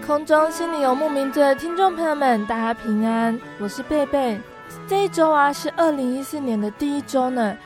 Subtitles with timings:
[0.00, 4.40] 空中，心灵游牧民族的听众朋友们，大家平安，我是贝贝。
[4.88, 7.56] 这一周啊，是二零一四年的第一周呢，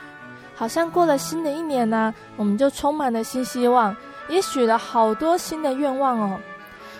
[0.53, 3.95] 好像过了新的一年呢、我们就充满了新希望，
[4.27, 6.39] 也许了好多新的愿望哦。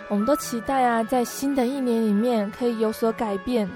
[0.07, 3.69] 我们都期待啊，在新的一年里面可以有所改变，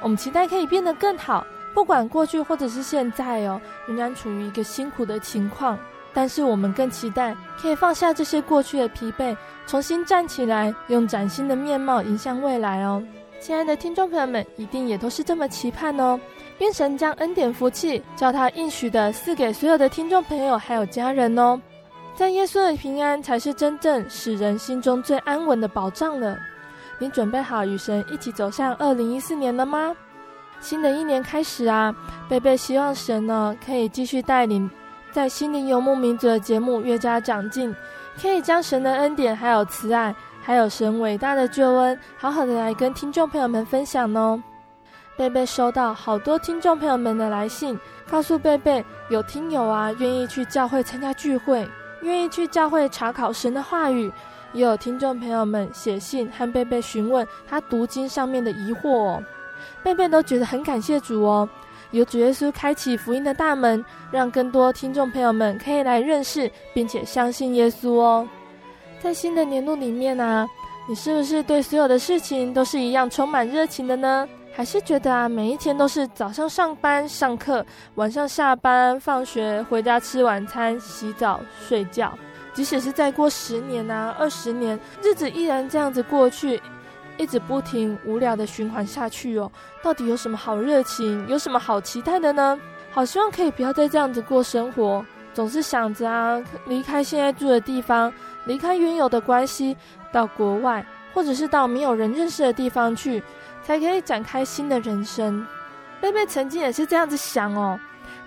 [0.00, 5.78] 我们期待可以变得更好，不管过去或者是现在哦，仍然处于一个辛苦的情况。
[6.12, 13.02] 但是我们更期待可以放下这些过去的疲惫，重新站起来，用崭新的面貌迎向未来哦。
[13.40, 16.20] 亲爱的听众朋友们，一定也都是这么期盼哦。
[16.58, 21.58] 愿神将恩典福气，叫他应许的赐给所有的听众朋友还有家人哦。
[22.14, 26.36] 在耶稣的平安，才是真正使人心中最安稳的保障了。
[26.98, 29.96] 你准备好与神一起走向二零一四年了吗？
[30.60, 31.94] 新的一年开始啊，
[32.28, 34.70] 贝贝希望神呢可以继续带领。
[35.12, 37.74] 在心灵游牧民族的节目越加长进，
[38.20, 44.42] 可以将神的恩典、还有慈爱、还有神伟大的救恩，好好的来跟听众朋友们分享哦。
[45.16, 47.78] 贝贝收到好多听众朋友们的来信，
[48.10, 51.68] 告诉贝贝有听友啊愿意去教会参加聚会，
[52.02, 54.10] 愿意去教会查考神的话语，
[54.52, 59.22] 也有听众朋友们写信和贝贝询问他读经上面的疑惑哦。
[59.82, 61.46] 贝贝都觉得很感谢主哦。
[61.92, 68.28] 由主耶稣开启福音的大门，让更多听众朋友们可以来认识并且相信耶稣哦。
[69.00, 70.46] 在新的年度里面啊，
[70.88, 74.28] 你是不是对所有的事情都是一样充满热情的呢？
[74.52, 77.64] 还是觉得啊，每一天都是早上上班上课，
[77.94, 82.12] 晚上下班放学回家吃晚餐、洗澡睡觉？
[82.52, 86.60] 即使是再过十年啊、二十年，日子依然这样子过去。
[87.20, 92.58] 一直不停无聊的循环下去哦，到底有什么好热情，有什么好期待的呢？
[92.90, 95.04] 好希望可以不要再这样子过生活，
[95.34, 98.10] 总是想着啊，离开现在住的地方，
[98.46, 99.76] 离开原有的关系，
[100.10, 100.82] 到国外，
[101.12, 103.22] 或者是到没有人认识的地方去，
[103.62, 105.46] 才可以展开新的人生。
[106.00, 107.78] 贝贝曾经也是这样子想哦，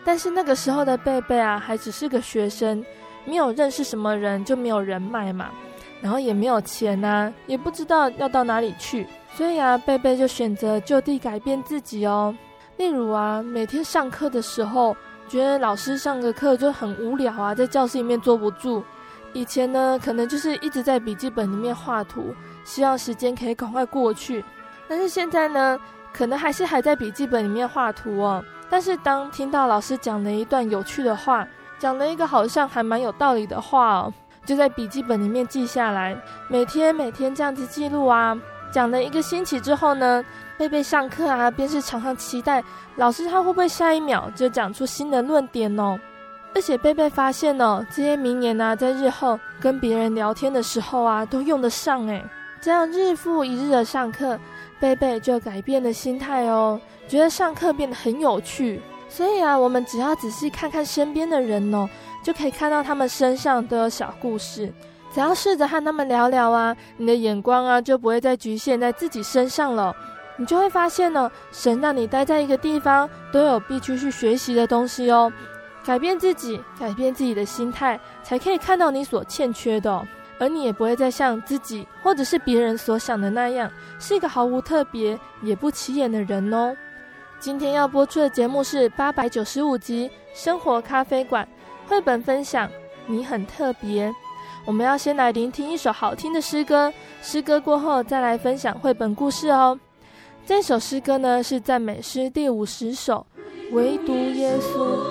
[0.05, 2.85] 但是那个时候的贝贝啊，还只是个学生，
[3.25, 5.49] 没有认识什么人，就没有人脉嘛。
[6.03, 12.35] 然后也没有钱呐、啊，也不知道要到哪里去，所以啊，贝贝就选择就地改变自己哦。
[12.75, 14.93] 例如啊，每天上课的时候，
[15.29, 18.83] 觉得老师上个课就很无聊啊，在教室里面坐不住。
[19.31, 22.35] 以前呢，可能就是一直在笔记本里面画图，
[22.65, 24.43] 希望时间可以赶快过去。
[24.89, 25.79] 但是现在呢，
[26.11, 28.43] 可能还是还在笔记本里面画图哦。
[28.69, 31.47] 但是当听到老师讲了一段有趣的话，
[31.79, 34.13] 讲了一个好像还蛮有道理的话哦。
[34.45, 36.15] 就在笔记本里面记下来，
[36.47, 38.37] 每天每天这样子记录啊。
[38.71, 40.23] 讲了一个星期之后呢，
[40.57, 42.63] 贝贝上课啊，便是常常期待
[42.95, 45.99] 老师他会不会下一秒就讲出新的论点哦。
[46.55, 52.23] 而且贝贝发现哦，这些名言啊，在日后跟别人聊天的时候啊，都用得上诶。
[52.59, 54.39] 这样日复一日的上课，
[54.79, 58.81] 贝贝就改变了心态哦，觉得上课变得很有趣。
[59.07, 61.87] 所以啊，我们只要仔细看看身边的人哦。
[62.23, 64.73] 就可以看到他们身上都有小故事，
[65.13, 69.93] 只要试着和他们聊聊啊，你的眼光啊就不会再局限在自己身上了。
[70.37, 75.31] 你就会发现呢，神让你待在一个地方，都有必须去学习的东西哦。
[75.85, 80.07] 改变自己，改变自己的心态，才可以看到你所欠缺的。
[80.39, 86.75] 而你也不会再像自己或者是别人所想的那样，是一个毫无特别也不起眼的人哦。
[87.39, 91.45] 今天要播出的节目是八百九十五集《生活咖啡馆》
[91.87, 92.69] 绘本分享，
[93.07, 94.13] 你很特别。
[94.65, 96.91] 我们要先来聆听一首好听的诗歌，
[97.21, 99.77] 诗歌过后再来分享绘本故事哦。
[100.45, 103.25] 这首诗歌呢是赞美诗第五十首，
[103.71, 105.02] 唯独耶稣。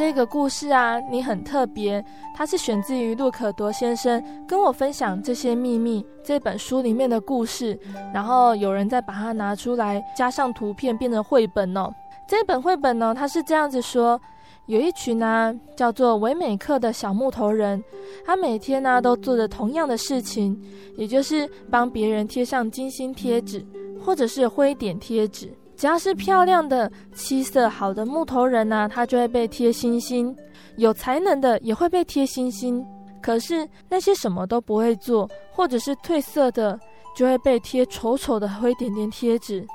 [0.00, 2.02] 这个故事啊，你很特别。
[2.34, 7.78] 它是选自于路可多先生跟我分享这些秘密这本书里面的故事，
[8.14, 11.92] 然后有人再把它拿出来，加上图片变成绘本哦。
[12.26, 14.18] 这本绘本呢，它是这样子说：
[14.64, 17.84] 有一群呢、叫做维美克的小木头人，
[18.24, 20.58] 他每天呢、都做着同样的事情，
[20.96, 23.62] 也就是帮别人贴上金星贴纸
[24.02, 25.52] 或者是灰点贴纸。
[25.80, 30.30] 只要是漂亮的、气色好的木头人呢、啊，他就会被贴星星；
[30.76, 32.84] 有才能的也会被贴星星。
[33.22, 36.78] 可是那些什么都不会做，或者是褪色的，
[37.16, 39.66] 就会被贴丑丑的灰点点贴纸。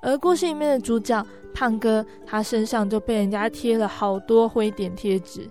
[0.00, 1.24] 而故事里面的主角
[1.54, 5.48] 胖哥，他身上就被人家贴了好多灰点贴纸。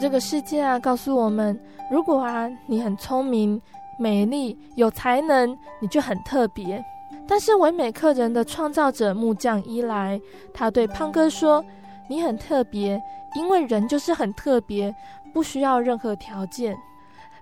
[0.00, 1.56] 这个世界啊，告诉我们：
[1.92, 3.62] 如果啊你很聪明、
[4.00, 6.84] 美丽、有才能，你就很特别。
[7.28, 10.20] 但是唯美客人的创造者木匠伊莱，
[10.54, 11.64] 他对胖哥说
[12.08, 13.00] ：“你很特别，
[13.34, 14.94] 因为人就是很特别，
[15.32, 16.76] 不需要任何条件。”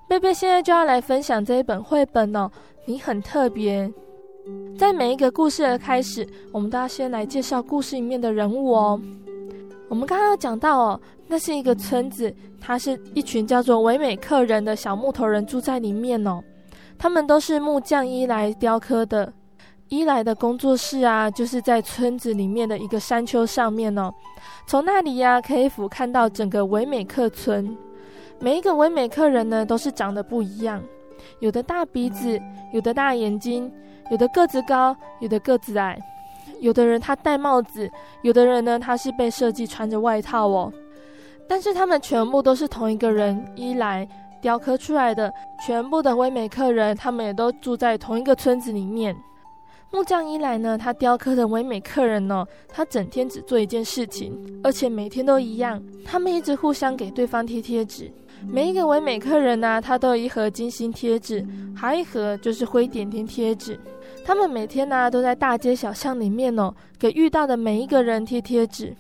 [0.09, 2.51] 贝贝现在就要来分享这一本绘本哦。
[2.87, 3.91] 你很特别，
[4.79, 9.01] 在每一个故事的开始，我们都要先来介绍故事里面的人物哦。
[9.89, 16.43] 我们刚刚有讲到哦，那是一个村子，它是一群叫做维美克人的小木头人住在里面哦。
[16.99, 19.33] 他们都是木匠伊莱雕刻的。
[19.89, 24.13] 伊莱的工作室啊，就是在村子里面的一个山丘上面哦。
[24.67, 27.77] 从那里呀、可以俯瞰到整个维美克村。
[28.41, 30.83] 每一个维美克人呢，都是长得不一样，
[31.39, 32.41] 有的大鼻子，
[32.73, 33.71] 有的大眼睛，
[34.11, 35.99] 有的个子高，有的个子矮。
[36.61, 37.91] 有的人他戴帽子，
[38.23, 40.73] 有的人呢，他是被设计穿着外套哦。
[41.47, 44.09] 但是他们全部都是同一个人，伊莱
[44.41, 45.33] 雕刻出来的。
[45.65, 49.15] 全部的维美克人，他们也都住在同一个村子里面。
[49.95, 55.81] 木匠一来呢，他雕刻的唯美客人、哦，他整天只做一件事情，而且每天都一样。
[56.05, 58.11] 他们一直互相给对方贴贴纸。
[58.45, 61.47] 每一个唯美客人呢、他都有一盒金星贴纸，
[61.77, 63.79] 还有一盒就是灰点点贴纸。
[64.25, 68.93] 他们每天呢、都在大街小巷里面哦，给遇到的每一个人贴贴纸。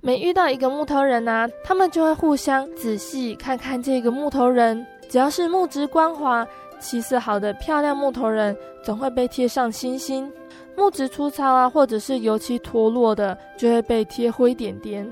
[0.00, 4.86] 每遇到一个木头人啊，他们就会互相仔细看看这个木头人。
[5.10, 6.46] 只要是木质光滑、
[6.82, 10.28] 气色好的漂亮木头人，总会被贴上星星；
[10.76, 15.08] 木质粗糙啊，或者是油漆脱落的，就会被贴灰点点。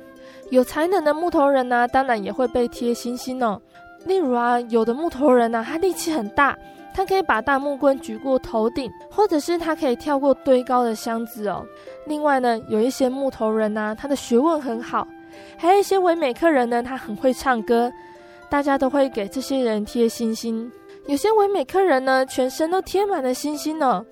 [0.51, 3.61] 有才能的木头人呢、啊，当然也会被贴星星哦。
[4.05, 6.59] 例如啊，有的木头人呢、啊，他力气很大，
[6.93, 11.65] 他可以把大木棍举过头顶，或者是他可以跳过堆高的箱子哦。
[12.07, 15.07] 另外呢，有一些木头人呢、啊，他的学问很好，
[15.57, 17.93] 还有一些唯美客人呢，他很会唱歌，
[18.49, 20.71] 大家都会给这些人贴星星。
[21.11, 24.07] 有些唯美客人呢，全身都贴满了星星呢，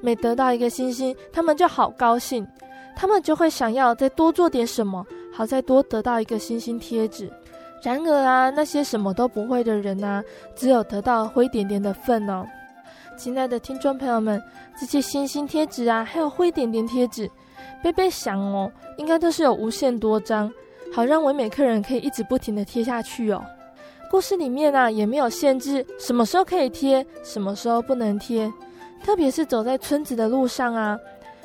[0.00, 2.46] 每得到一个星星，他们就好高兴，
[2.94, 5.04] 他们就会想要再多做点什么。
[5.32, 7.28] 好再多得到一个星星贴纸，
[7.82, 10.22] 然而啊，那些什么都不会的人啊，
[10.54, 12.46] 只有得到灰点点的份哦。
[13.16, 14.40] 亲爱的听众朋友们，
[14.78, 17.28] 这些星星贴纸啊，还有灰点点贴纸，
[17.82, 20.48] 贝贝想哦，应该都是有无限多张，
[20.92, 23.44] 好让唯美客人可以一直不停地贴下去哦。
[24.14, 28.48] 故事里面啊，也没有限制什么时候可以贴，什么时候不能贴，
[29.02, 30.96] 特别是走在村子的路上啊。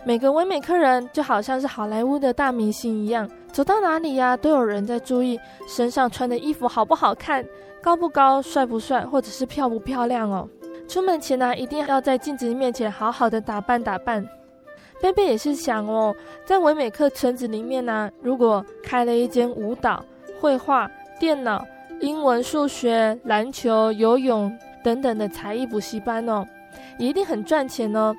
[0.05, 7.43] 每个唯美客人就好像是好莱坞的大明星一样，走到哪里呀，都有人在注意身上穿的衣服好不好看，
[7.81, 10.47] 高不高，帅不帅，或者是漂不漂亮哦。
[10.87, 14.23] 出门前呢，一定要在镜子面前好好的打扮打扮。
[15.01, 20.05] 贝贝也是想哦，在唯美客村子里面呢，如果开了一间舞蹈、
[20.39, 20.87] 绘画、
[21.19, 21.65] 电脑、
[22.01, 24.51] 英文、数学、篮球、游泳
[24.83, 26.45] 等等的才艺补习班哦，
[26.97, 28.15] 也一定很赚钱哦。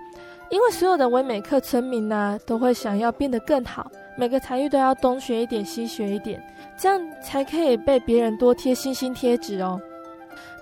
[0.51, 6.43] 因为所有的唯美客村民呢、都会想要变得更好，每个才艺都要东学一点，西学一点，
[6.77, 9.81] 这样才可以被别人多贴星星贴纸哦。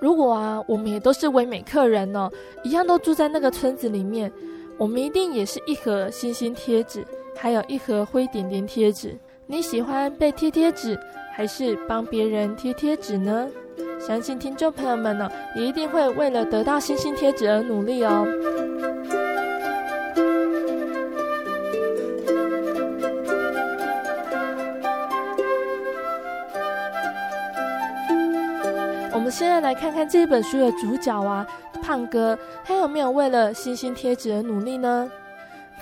[0.01, 2.31] 如果啊，我们也都是唯美客人哦，
[2.63, 4.31] 一样都住在那个村子里面，
[4.77, 7.03] 我们一定也是一盒星星贴纸，
[7.35, 9.19] 还有一盒灰点点贴纸。
[9.47, 11.01] 你喜欢被贴贴纸，
[11.39, 13.49] 还是帮别人贴贴纸呢？
[14.01, 18.27] 相信听众朋友们呢，也一定会为了得到星星贴纸而努力哦。
[29.13, 31.47] 我们现在来看看这本书的主角啊，
[31.81, 35.09] 胖哥，他有没有为了星星贴纸而努力呢？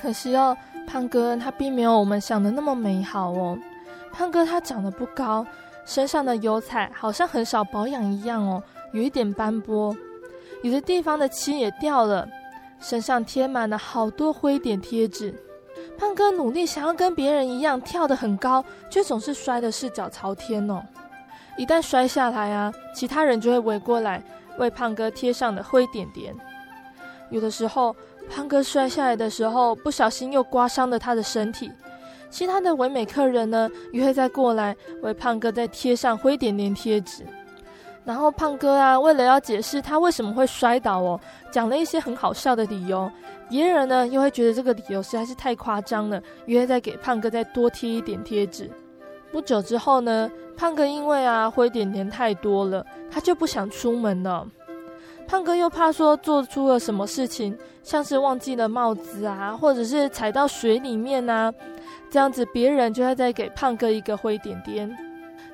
[0.02, 0.54] 可惜哦，
[0.86, 3.58] 胖哥他并没有我们想的那么美好哦。
[4.16, 5.46] 胖哥他长得不高，
[5.84, 9.94] 身上的油彩好像很少保养一样哦，有一点斑驳，
[10.62, 12.26] 有的地方的漆也掉了，
[12.80, 15.34] 身上贴满了好多灰点贴纸。
[15.98, 20.82] 胖哥努力想要跟别人一样跳得很高，却总是摔得四脚朝天哦。
[21.58, 24.22] 一旦摔下来啊，其他人就会围过来
[24.58, 26.34] 为胖哥贴上的灰点点。
[27.28, 27.94] 有的时候，
[28.30, 31.70] 胖哥摔下来的时候，不小心又刮伤了他的身体。
[32.30, 37.24] 其他的唯美客人呢，也会再过来为胖哥再贴上灰点点贴纸。
[38.04, 43.10] 然后胖哥啊，为了要解释他为什么会摔倒哦，讲了一些很好笑的理由。
[43.48, 48.70] 别人呢，又会觉得这个理由实在是太夸张了，也会再给胖哥再多贴一点贴纸。
[49.32, 54.46] 不久之后呢，胖哥因为啊灰点点太多了，他就不想出门了。
[55.26, 61.52] 胖哥又怕说做出了什么事情，像是忘记了帽子啊，或者是踩到水里面啊，
[62.10, 64.96] 这样子别人就会再给胖哥一个灰点点。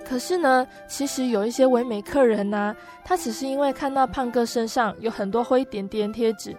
[0.05, 6.55] 可是呢，其实有一些唯美客人呐、啊，他只是因为看到胖哥身上有很多灰点点贴纸，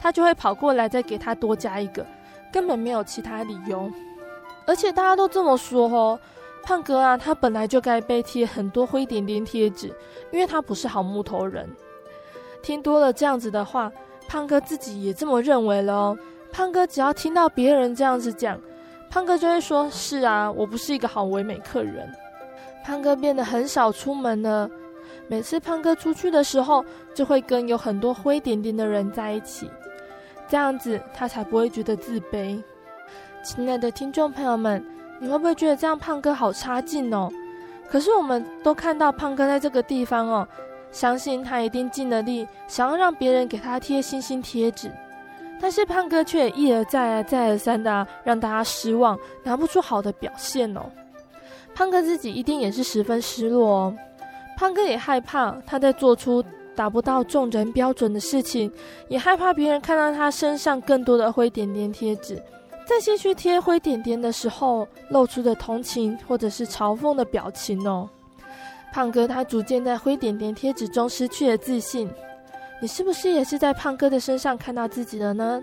[0.00, 2.04] 他就会跑过来再给他多加一个，
[2.52, 3.90] 根本没有其他理由。
[4.66, 6.18] 而且大家都这么说哦。
[6.64, 9.86] 胖哥啊，他本来就该被贴很多灰点点贴纸，
[10.30, 11.66] 因为他不是好木头人。
[12.60, 13.90] 听多了这样子的话，
[14.26, 16.18] 胖哥自己也这么认为了哦。
[16.52, 18.60] 胖哥只要听到别人这样子讲，
[19.10, 22.10] 胖哥就会说：“是啊，我不是一个好唯美客人。”
[22.84, 24.68] 胖哥变得很少出门了。
[25.26, 26.84] 每次胖哥出去的时候，
[27.14, 29.70] 就会跟有很多灰点点的人在一起，
[30.48, 32.62] 这样子他才不会觉得自卑。
[33.42, 34.84] 亲爱的听众朋友们。
[35.20, 37.28] 你会不会觉得这样胖哥好差劲哦？
[37.90, 40.46] 可是我们都看到胖哥在这个地方哦，
[40.92, 44.88] 相信他一定尽了力，想要让别人给他贴星星贴纸，
[45.60, 50.82] 但是胖哥却一而再再而三的啊，让大家失望，拿不出好的表现哦。
[51.74, 53.96] 胖哥自己一定也是十分失落哦。
[54.56, 56.42] 胖哥也害怕他在做出
[56.74, 58.70] 达不到众人标准的事情，
[59.08, 62.42] 也害怕别人看到他身上更多的灰点点贴纸。
[62.86, 68.08] 在先去贴灰点点的时候，露出的同情或者是嘲讽的表情哦。
[68.92, 72.08] 胖哥他逐渐在灰点点贴纸中失去了自信。
[72.80, 75.62] 你是不是也是在胖哥的身上看到自己了呢？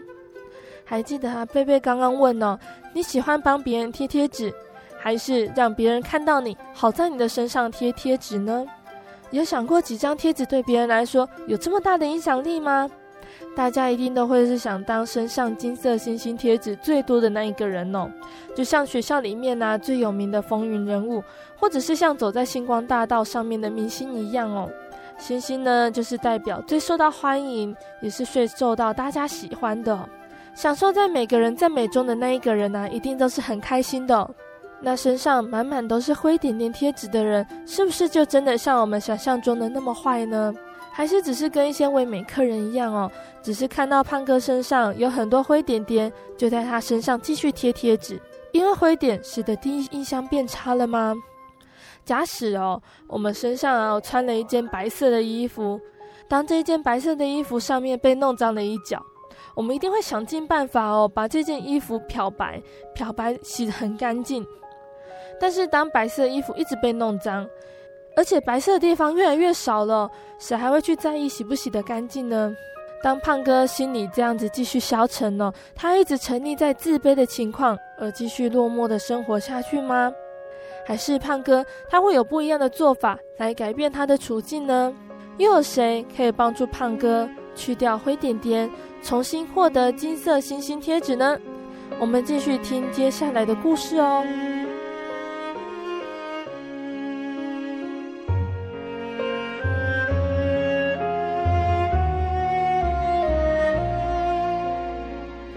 [0.84, 2.60] 还记得啊，贝贝刚刚问哦，
[2.94, 4.54] 你喜欢帮别人贴贴纸，
[5.00, 8.66] 还是让别人看到你好在你的身上贴贴纸呢？
[9.32, 12.90] 有想过几张贴纸对别人来说有这么大的影响力吗？
[13.56, 18.08] 大家一定都会是想当身上金色星星贴纸最多的那一个人哦，
[18.54, 21.24] 就像学校里面啊最有名的风云人物，
[21.58, 24.70] 或者是像走在星光大道上面的明星一样哦。
[25.18, 30.08] 星星呢，就是代表最受到欢迎，也是最受到大家喜欢的。
[30.54, 34.30] 享受在每个人赞美中的那一个人呢、一定都是很开心的。
[34.82, 40.54] 那身上满满都是灰点点贴纸的人，是不是就真的像我们想象中的那么坏呢？
[40.92, 48.22] 还是只是跟一些唯美客人一样哦，只是看到胖哥身上有很多灰点点，就在他身上继续贴贴纸，
[48.54, 51.14] 因为灰点使得第一印象变差了吗？
[52.06, 55.80] 假使哦，我们身上啊穿了一件白色的衣服，
[56.28, 59.04] 当这件白色的衣服上面被弄脏了一角，
[59.56, 62.62] 我们一定会想尽办法哦，把这件衣服漂白，
[62.94, 64.46] 漂白洗得很干净。
[65.40, 67.46] 但是当白色的衣服一直被弄脏，
[68.16, 70.10] 而且白色的地方越来越少了，
[70.40, 72.56] 谁还会去在意洗不洗得干净呢？
[73.04, 80.12] 当胖哥心里这样子继续消沉呢，他一直沉溺在自卑的情况，而继续落寞的生活下去吗？
[80.86, 84.94] 还是胖哥他会有不一样的做法来改变他的处境呢？
[85.38, 88.70] 又有谁可以帮助胖哥去掉灰点点，
[89.02, 91.38] 重新获得金色星星贴纸呢？
[92.00, 94.24] 我们继续听接下来的故事哦。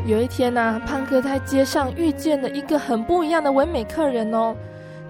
[0.07, 4.57] 有一天呢、胖哥在街上遇见了一个很不一样的唯美客人哦。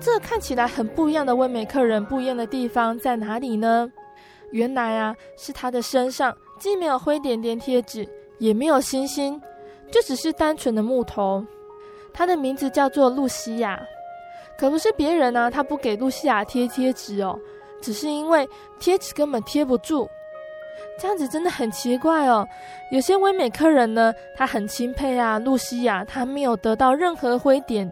[0.01, 3.91] 这看起来很不一样的温美客人，不一样的地方在哪里呢？
[4.53, 9.41] 原来啊，是他的身上既没有灰点点贴纸，也没有星星，
[9.91, 11.45] 就只是单纯的木头。
[12.15, 13.79] 他的名字叫做露西亚，
[14.59, 17.39] 可不是别人啊，他不给露西亚贴贴纸哦，
[17.83, 20.09] 只是因为贴纸根本贴不住。
[21.01, 22.47] 这样子真的很奇怪哦。
[22.93, 27.91] 有些唯美客人呢，他很钦佩啊，露西亚，他没有得到任何灰点。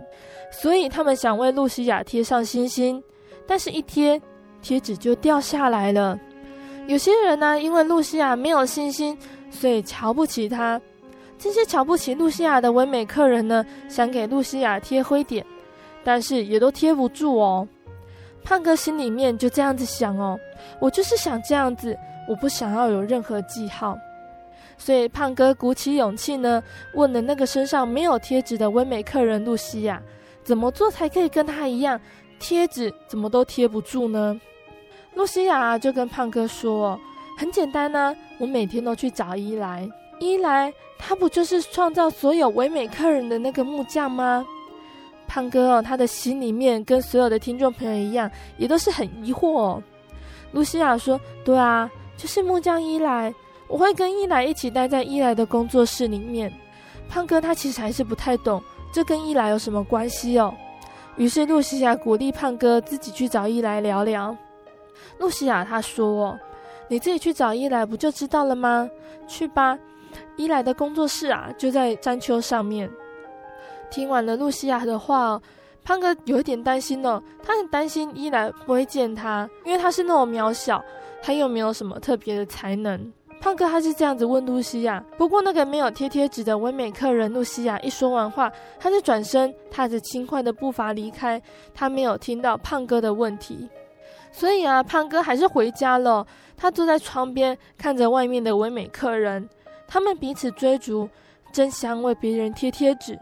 [0.59, 3.03] 所以他们想为露西亚贴上星星，
[3.47, 4.21] 但是一贴，
[4.62, 6.19] 贴纸就掉下来了。
[6.87, 9.16] 有些人呢，因为露西亚没有星星，
[9.51, 10.81] 所以瞧不起她。
[11.38, 15.45] 这些瞧不起露西亚的唯美客人呢，想给露西亚贴灰点，
[16.03, 17.69] 但是也都贴不住哦。
[18.42, 20.38] 胖哥心里面就这样子想哦，
[20.81, 21.95] 我就是想这样子，
[22.27, 23.99] 我不想要有任何记号。
[24.79, 26.62] 所以胖哥鼓起勇气呢，
[26.95, 30.01] 问了那个身上没有贴纸的唯美客人露西亚。
[30.46, 32.00] 怎么做才可以跟他一样，
[32.38, 34.40] 贴纸怎么都贴不住呢？
[35.14, 36.96] 露西亚就跟胖哥说
[37.37, 44.46] ：“很简单呢、我每天都去找伊莱，伊莱他不就是创造所有唯美客人的那个木匠吗？”
[45.26, 49.82] 胖哥哦，他的心里面跟所有的听众朋友一样，也都是很疑惑、
[50.52, 53.35] 露西亚说：“对啊，就是木匠伊莱，
[53.66, 56.52] 我会跟伊莱一起待在伊莱的工作室里面。”
[57.11, 58.62] 胖哥他其实还是不太懂。
[58.92, 60.55] 这跟伊莱有什么关系哦？
[61.16, 64.37] 于是露西亚鼓励胖哥自己去找伊莱聊聊。
[65.18, 66.38] 露西亚她说
[66.88, 68.88] ：“你自己去找伊莱不就知道了吗？
[69.27, 69.79] 去吧，
[70.37, 72.90] 伊莱的工作室啊就在山丘上面。”
[73.90, 75.40] 听完了露西亚的话，
[75.85, 80.85] 胖哥有一点担心哦，他很担心伊莱不会见他，因为他是那么渺小，
[81.22, 83.12] 他又没有什么特别的才能。
[83.46, 91.40] 胖哥他是这样子问露西亚，不过那个没有贴贴纸的唯美客人露西亚一说完话，他就转身踏着轻快的步伐离开，
[91.72, 93.68] 他没有听到胖哥的问题，
[94.32, 96.26] 所以啊，胖哥还是回家了。
[96.56, 99.48] 他坐在窗边看着外面的唯美客人，
[99.87, 101.09] 他们彼此追逐，
[101.52, 103.16] 争相为别人贴贴纸。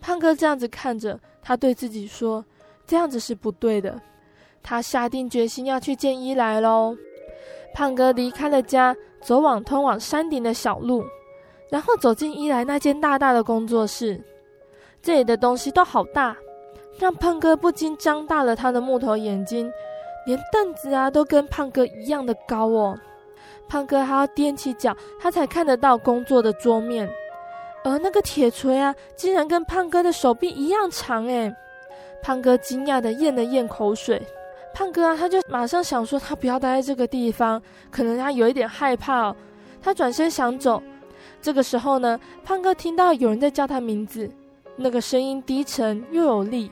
[0.00, 2.44] 胖哥这样子看着，他对自己说
[2.86, 4.00] ：“这样子是不对的。”
[4.62, 6.96] 他下定决心要去见伊莱喽。
[7.78, 8.94] 胖哥离开了家。
[9.20, 11.04] 走往通往山顶的小路，
[11.70, 14.20] 然后走进伊莱那间大大的工作室。
[15.02, 16.36] 这里的东西都好大，
[17.00, 19.68] 让胖哥不禁张大了他的木头眼睛。
[20.24, 22.96] 连凳子啊，都跟胖哥一样的高哦。
[23.68, 27.08] 胖哥还要踮起脚，他才看得到工作的桌面。
[27.82, 31.52] 而那个铁锤啊，竟然跟胖哥的手臂一样长诶。
[32.22, 34.22] 胖哥惊讶地咽了咽口水。
[34.78, 37.60] 胖哥啊，他就马上想说，他不要待在这个地方，
[37.90, 39.36] 可能他有一点害怕哦。
[39.82, 40.80] 他转身想走，
[41.42, 44.30] 这个时候呢，胖哥听到有人在叫他名字，
[44.76, 46.70] 那个声音低沉又有力。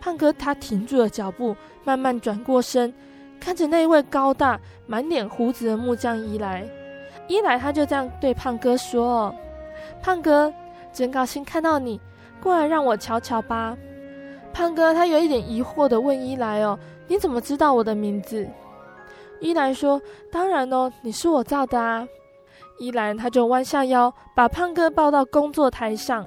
[0.00, 2.94] 胖哥他停住了脚步，慢慢转过身，
[3.38, 6.66] 看着那位高大、满脸胡子的木匠伊莱。
[7.26, 9.34] 伊莱他就这样对胖哥说
[10.02, 10.50] ：“胖哥，
[10.94, 12.00] 真高兴看到你，
[12.42, 13.76] 过来让我瞧瞧吧。”
[14.50, 18.46] 胖哥他有一点疑惑地问伊莱：“哦，你怎么知道我的名字？”
[19.40, 22.06] 伊莱说：“当然哦，你是我造的啊。”
[22.78, 26.24] 伊莱他就弯下腰，把胖哥抱到工作台上。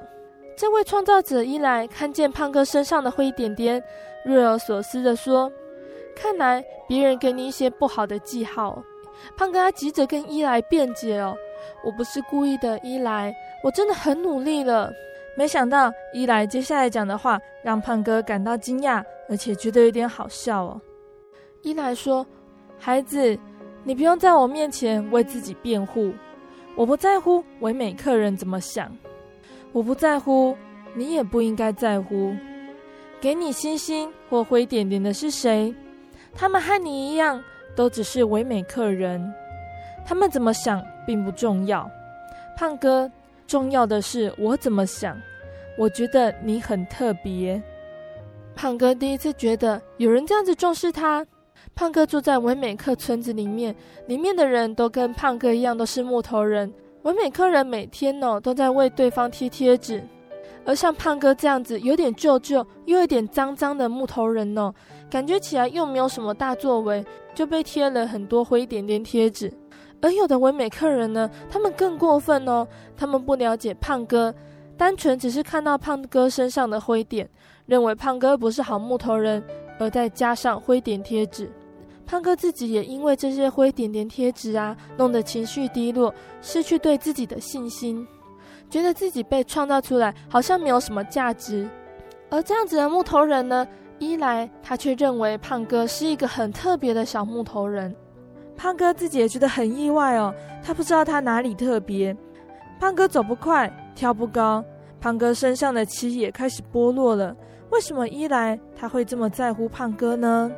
[0.57, 3.81] 这位创造者伊莱看见胖哥身上的灰点点，
[4.25, 5.51] 若有所思地说
[6.15, 8.83] ：“看来别人给你一些不好的记号。”
[9.37, 11.35] 胖哥他急着跟伊莱辩解：“哦，
[11.85, 14.91] 我不是故意的，伊莱，我真的很努力了。”
[15.35, 20.81] 没想到伊莱接下来讲的话让胖哥感到惊讶，而且觉得有点好笑哦。
[21.61, 22.25] 伊莱说。
[22.83, 23.37] 孩子，
[23.83, 26.11] 你不用在我面前为自己辩护。
[26.75, 28.91] 我不在乎唯美客人怎么想，
[29.71, 30.57] 我不在乎，
[30.95, 32.35] 你也不应该在乎。
[33.19, 35.75] 给你星星或灰点点的是谁？
[36.33, 37.39] 他们和你一样，
[37.75, 39.31] 都只是唯美客人。
[40.03, 41.87] 他们怎么想并不重要。
[42.57, 43.11] 胖哥，
[43.51, 45.21] 重要的是我怎么想。
[45.77, 47.61] 我觉得你很特别。
[48.55, 51.27] 胖哥第一次觉得有人这样子重视他。
[51.75, 53.75] 胖哥住在唯美客村子里面，
[54.07, 56.73] 里面的人都跟胖哥一样，都是木头人。
[57.01, 60.01] 唯美客人每天呢、哦、都在为对方贴贴纸，
[60.63, 64.75] 而像胖哥这样子有点旧旧又有点脏脏的木头人呢、哦，
[65.09, 67.03] 感觉起来又没有什么大作为，
[67.35, 69.51] 就被贴了很多灰点点贴纸。
[70.01, 74.33] 而有的唯美客人呢，他们更过分哦，他们不了解胖哥，
[74.77, 77.29] 单纯只是看到胖哥身上的灰点，
[77.65, 79.43] 认为胖哥不是好木头人。
[79.79, 81.51] 而再加上灰点贴纸，
[82.05, 88.07] 胖哥自己也因为这些灰点点贴纸啊，弄得情绪低落，失去对自己的信心，
[88.69, 91.67] 觉得自己被创造出来好像没有什么价值。
[92.29, 97.95] 而这样子的木头人呢，一来他却认为胖哥是一个很特别的小木头人。
[98.62, 100.32] 胖哥自己也觉得很意外哦，
[100.63, 102.15] 他不知道他哪里特别。
[102.80, 104.63] 胖哥走不快，跳不高，
[105.00, 107.36] 胖哥身上的漆也开始剥落了。
[107.71, 110.52] 为什么伊莱他会这么在乎胖哥呢？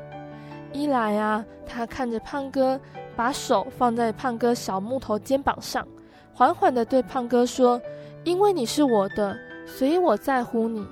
[0.74, 2.78] 伊莱啊，他看着胖哥，
[3.16, 5.88] 把手放在胖哥小木头肩膀上，
[6.34, 7.82] 缓缓地对胖哥说
[8.26, 9.34] ：“因为你是我的，
[9.66, 10.86] 所以我在乎你。”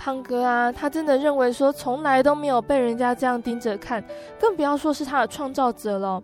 [0.00, 4.02] 胖哥啊，他真的认为说，从来都没有被人家这样盯着看，
[4.40, 6.22] 更不要说是他的创造者了。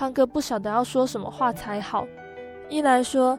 [0.00, 2.06] 胖哥不晓得要说什么话才好。
[2.70, 3.38] 伊莱说：“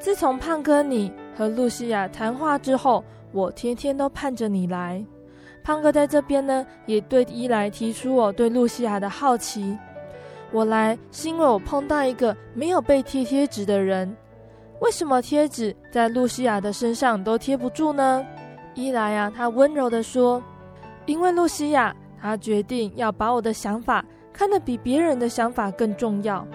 [0.00, 5.06] 自从胖哥你和露西亚谈话之后。”我天天都盼着你来，
[5.62, 9.78] 胖哥在这边呢，也对伊莱提出我对露西亚的好奇。
[10.50, 14.12] 我来是因为我碰到一个没有被贴贴纸的人。
[14.80, 18.26] 为什么贴纸在露西亚的身上都贴不住呢？
[18.74, 20.42] 伊莱啊，他温柔地说
[21.06, 24.04] ：“因为露西亚，她决定要把我的想法
[24.40, 26.48] 看得比别人的想法更重要。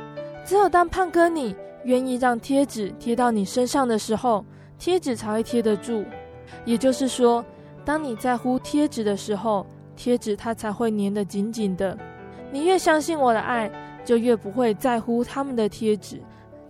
[0.43, 4.43] 只有当胖哥你愿意让贴纸贴到你身上的时候，
[4.80, 6.04] 贴纸才会贴得住。”
[6.65, 7.45] 也就是说，
[7.86, 9.63] 当你在乎贴纸的时候，
[9.95, 11.95] 贴纸它才会粘得紧紧的。
[12.52, 13.69] 你越相信我的爱，
[14.04, 16.19] 就越不会在乎他们的贴纸。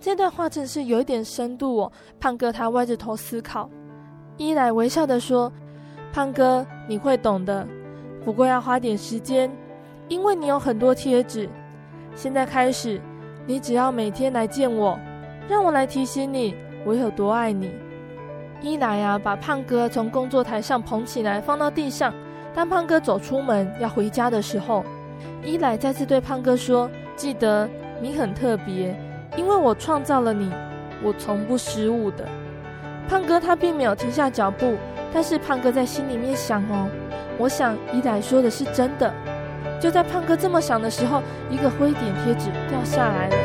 [0.02, 1.92] 这段话真是有一点深度哦。
[2.20, 3.70] 胖哥他歪着头思考，
[4.36, 5.50] 伊莱微笑地说
[6.12, 7.66] ：“胖哥，你会懂的，
[8.26, 9.50] 不过要花点时间，
[10.08, 11.50] 因为你有很多贴纸。
[12.16, 13.02] 现在开始，
[13.46, 14.98] 你只要每天来见我，
[15.48, 17.72] 让我来提醒你，我有多爱你。”
[18.62, 22.14] 伊莱啊，把胖哥从工作台上捧起来，放到地上。
[22.54, 24.84] 当胖哥走出门要回家的时候，
[25.44, 27.70] 伊莱再次对胖哥说：“记得
[28.02, 28.96] 你很特别，
[29.36, 30.50] 因为我创造了你，
[31.04, 32.26] 我从不失误的。”
[33.10, 34.78] 胖哥他并没有停下脚步，
[35.14, 36.88] 但是胖哥在心里面想：“哦，
[37.38, 39.14] 我想伊莱说的是真的。”
[39.80, 43.45] 就在胖哥这么想的时候，一个灰点贴纸掉下来了。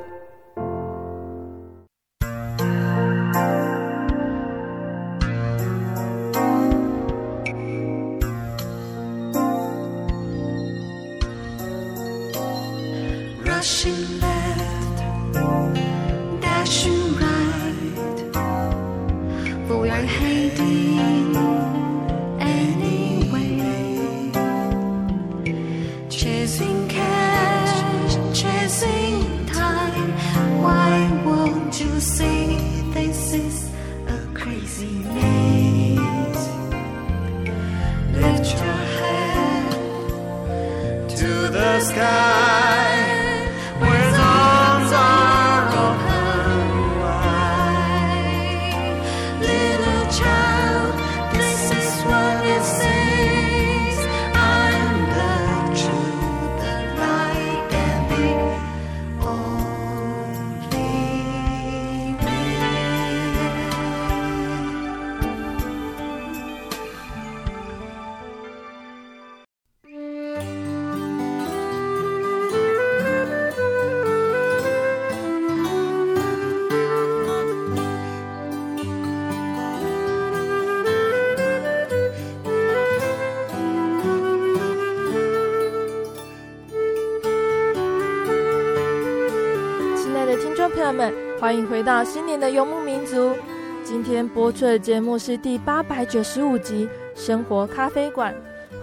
[90.91, 93.35] 们欢迎回到新年的游牧民族。
[93.83, 96.87] 今天播出的节目是第八百九十五集
[97.19, 98.33] 《生活咖啡馆》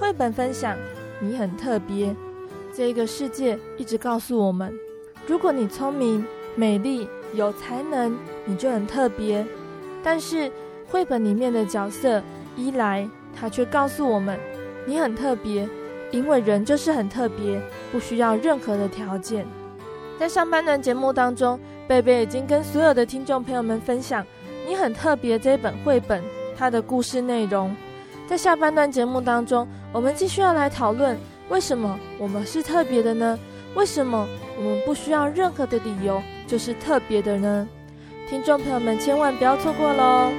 [0.01, 0.77] 绘本分享。
[1.21, 2.15] 你很特别，
[2.73, 4.73] 这个世界一直告诉我们：
[5.27, 9.47] 如果你聪明、美丽、有才能，你就很特别。
[10.03, 10.51] 但是
[10.87, 12.23] 绘本里面的角色
[12.57, 14.39] 伊莱，他却告诉我们：
[14.87, 15.69] 你很特别，
[16.11, 17.61] 因为人就是很特别，
[17.93, 19.47] 不需要任何的条件。
[20.19, 24.23] 在上半段节目当中，贝贝已经跟所有的听众朋友们分享
[24.69, 26.23] 《你很特别》这本绘本
[26.55, 27.75] 它的故事内容。
[28.29, 31.17] 在下半段节目当中，我们继续要来讨论
[31.49, 33.39] 为什么我们是特别的呢？
[33.75, 37.67] 为什么我们不需要任何的理由就是特别的呢？
[38.29, 40.31] 听众朋友们千万不要错过喽！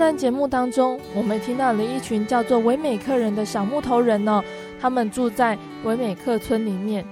[0.00, 4.44] 在段节目当中，我们听到了一群叫做维美克人的小木头人呢、哦。
[4.80, 7.04] 他们住在维美克村里面，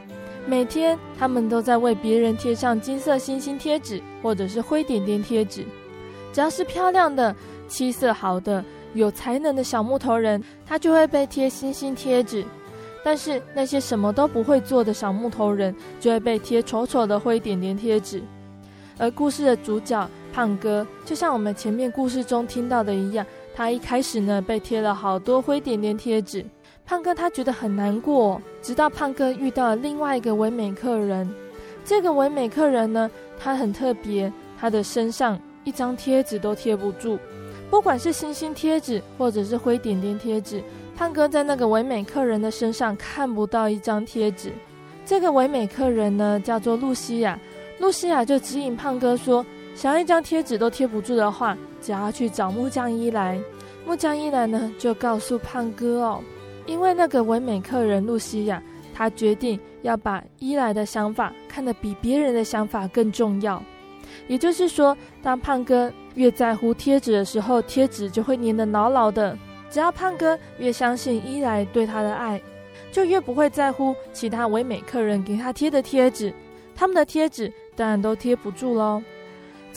[0.47, 5.67] 每天他们都在为别人贴上金色星星贴纸，或者是灰点点贴纸。
[6.33, 7.37] 只要是漂亮的、
[7.69, 12.43] 气色好的、有才能的小木头人，他就会被贴星星贴纸。
[13.05, 18.23] 但是那些什么都不会做的小木头人，就会被贴丑丑的灰点点贴纸。
[18.97, 20.09] 而故事的主角。
[20.39, 26.47] 胖哥就像我们前面故事中听到的一样，他一开始呢被贴了好多灰点点贴纸。
[26.87, 31.29] 胖哥他觉得很难过，直到胖哥遇到了另外一个唯美客人。
[31.85, 37.19] 这个唯美客人呢，他很特别，他的身上一张贴纸都贴不住，
[37.69, 40.63] 不管是星星贴纸或者是灰点点贴纸，
[40.97, 44.53] 胖哥在那个唯美客人的身上看不到一张贴纸。
[45.05, 47.37] 这个唯美客人呢叫做露西亚，
[47.81, 49.45] 露西亚就指引胖哥说。
[49.79, 53.41] 想要一张贴纸都贴不住的话，只要去找木匠伊莱。
[53.87, 56.21] 木匠伊莱呢，就告诉胖哥哦，
[56.67, 58.61] 因为那个唯美客人露西亚，
[58.93, 63.63] 他决定要把伊莱的想法看得比别人的想法更重要。
[64.27, 69.39] 也就是说，当胖哥越在乎贴纸的时候，贴纸就会粘得牢牢的。
[69.71, 72.43] 只要胖哥越相信伊莱对他的爱，
[72.91, 76.35] 就越不会在乎其他唯美客人给他贴的贴纸，
[76.75, 79.01] 他们的贴纸当然都贴不住喽。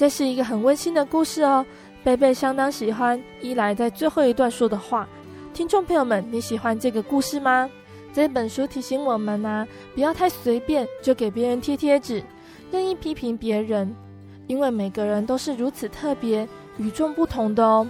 [0.01, 1.63] 这是一个很温馨的故事哦，
[2.03, 5.07] 贝贝相当喜欢伊莱在最后一段说的话。
[5.53, 7.69] 听众朋友们，你喜欢这个故事吗？
[8.11, 12.23] 这本书提醒我们呢、啊，不要太随便就给别人贴贴纸，
[12.71, 13.95] 任意批评别人，
[14.47, 17.87] 因为每个人都是如此特别、与众不同的哦。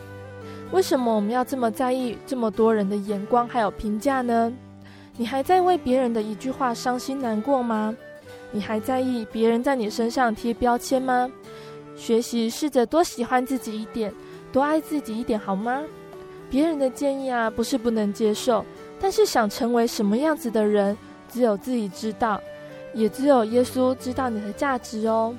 [0.74, 4.52] 为什么我们要这么在意这么多人的眼光还有评价呢？
[5.16, 7.96] 你还在为别人的一句话伤心难过吗？
[8.52, 11.32] 你还在意别人在你身上贴标签吗？
[11.96, 14.14] 学习试着多喜欢自己一点，
[14.52, 15.82] 多爱自己一点，好吗？
[16.50, 18.66] 别人的建议啊，不是不能接受，
[19.00, 20.98] 但是想成为什么样子的人，
[21.32, 22.42] 只有自己知道，
[22.94, 25.34] 也只有耶稣知道你的价值哦。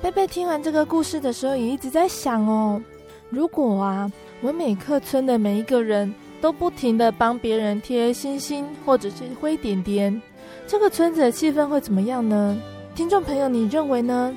[0.00, 2.82] 贝贝听完这个故事的时候，也一直在想哦，
[3.28, 4.10] 如果啊，
[4.42, 10.22] 微美克村的每一个人都不停地帮别人贴星星或者是灰点点，
[10.66, 12.58] 这个村子的气氛会怎么样呢？
[12.94, 14.34] 听众朋友，你认为呢？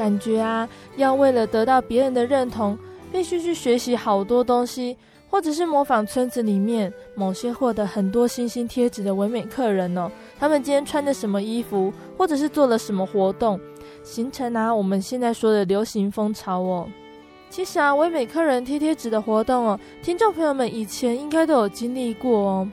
[0.00, 2.78] 感觉啊，要为了得到别人的认同，
[3.12, 4.96] 必须去学习好多东西，
[5.28, 10.10] 或者是模仿村子里面某些获得很多星星贴纸的唯美客人哦。
[10.38, 13.60] 他们今天穿的什么衣服，或者是做了什么活动，
[14.02, 16.88] 形成啊我们现在说的流行风潮哦。
[17.50, 22.66] 其实啊，唯美客人贴贴纸的活动哦，听众朋友们以前应该都有经历过哦。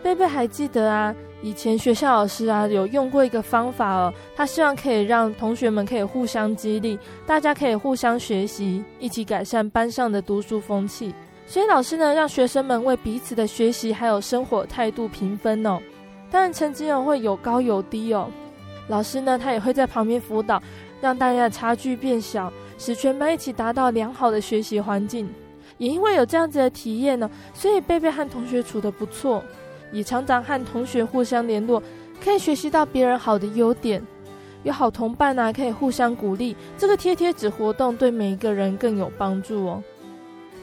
[0.00, 1.12] 贝贝还记得啊。
[1.40, 11.14] 以前学校老师啊有用过一个方法哦，他希望可以让同学们可以互相激励，大家可以互相学习，一起改善班上的读书风气。
[11.46, 15.78] 所以老师呢让学生们为彼此的学习还有生活态度评分哦，
[16.30, 18.28] 当然成绩哦会有高有低哦。
[18.88, 20.60] 老师呢他也会在旁边辅导，
[21.00, 25.28] 让大家的差距变小，使全班一起达到良好的学习环境。
[25.76, 29.40] 也因为有这样子的体验呢，所以贝贝和同学处得不错。
[29.92, 31.82] 也常常和同学互相联络，
[32.22, 34.02] 可以学习到别人好的优点。
[34.64, 36.56] 有好同伴啊，可以互相鼓励。
[36.76, 39.82] 这个贴贴纸活动对每一个人更有帮助哦。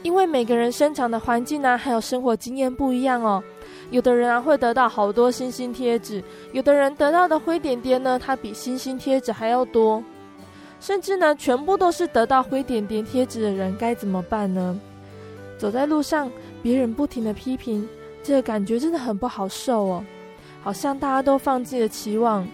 [0.02, 3.42] 因为每个人生长的环境啊，还有生活经验不一样哦。
[3.90, 10.02] 有的人啊会得到好多星星贴纸，有的人得到的灰点点呢，它比星星贴纸还要多。
[10.78, 14.78] 甚至呢，全部都是得到灰点点贴纸的人，该怎么办呢？
[15.56, 16.30] 走在路上，
[16.62, 17.88] 别人不停的批评。
[18.26, 20.04] 这个感觉真的很不好受哦，
[20.60, 22.44] 好像大家都放弃了期望。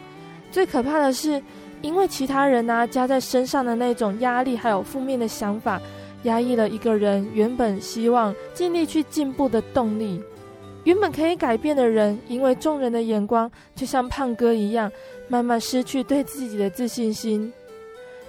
[0.51, 1.43] 最可怕的是，
[1.81, 5.81] 因为其他人啊加在身上的那种压力，还有负面的想法，
[6.25, 10.23] 压抑了一个人原本希望尽力去进步的动力。
[10.85, 14.93] 原本可以改变的人，因为众人的眼光，就像胖哥一样，
[15.27, 17.51] 慢慢失去对自己的自信心。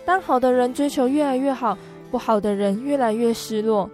[0.06, 1.78] 当好的人追求越来越好，
[2.10, 3.90] 不好的人越来越失落。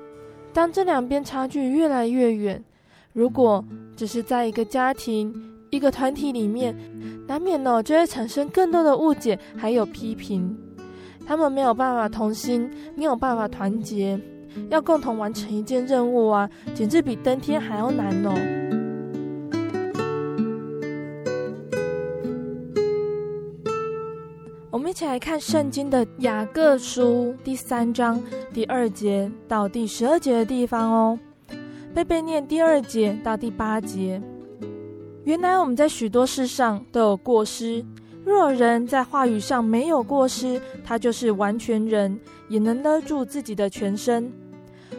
[0.53, 2.63] 当这两边差距越来越远。
[3.13, 3.63] 如果
[3.95, 5.33] 只是在一个家庭、
[5.71, 6.75] 一个团体里面，
[7.27, 10.57] 难免呢就会产生更多的误解，还有批评。
[11.25, 14.19] 他们没有办法同心，没有办法团结，
[14.69, 18.33] 要共同完成一件任务啊，简直比登天还要难哦。
[24.71, 28.21] 我们一起来看圣经的雅各书第三章
[28.53, 31.19] 第二节到第十二节的地方哦。
[31.93, 34.21] 贝贝念第二节到第八节。
[35.23, 37.83] 原来我们在许多事上都有过失。
[38.23, 44.31] 若人在话语上没有过失，他就是完全人，也能勒住自己的全身。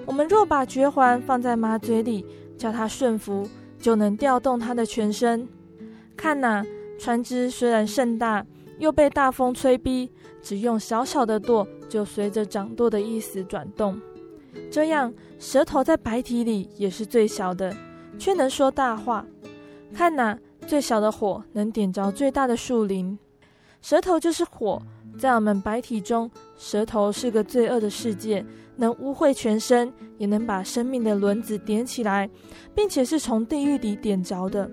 [0.05, 2.26] 我们若把嚼环放在马嘴里，
[2.59, 3.48] 叫它顺服，
[3.79, 5.46] 就能调动它的全身。
[6.16, 6.64] 看哪，
[6.98, 8.44] 船只虽然甚大，
[8.79, 10.11] 又被大风吹逼，
[10.42, 14.00] 只用小小的舵，就随着掌舵的意思转动。
[14.68, 17.73] 这样，舌头在白体里也是最小的，
[18.18, 19.25] 却能说大话。
[19.94, 23.18] 看呐，最小的火能点着最大的树林。
[23.83, 24.81] 舌头就是火，
[25.18, 28.44] 在我们白体中，舌头是个罪恶的世界，
[28.77, 32.29] 能污秽全身，也能把生命的轮子点起来，
[32.75, 34.70] 并且是从地狱里点着的。